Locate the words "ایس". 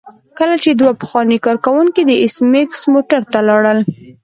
2.21-2.35